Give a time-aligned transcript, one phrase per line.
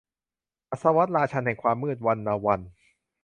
[0.69, 2.69] อัสวัด ราชันย์แห่งความมืด- วรรณวรรธน์